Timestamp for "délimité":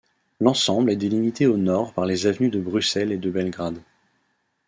0.95-1.45